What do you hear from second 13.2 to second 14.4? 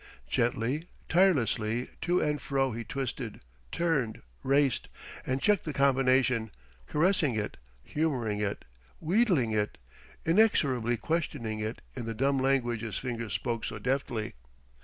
spoke so deftly.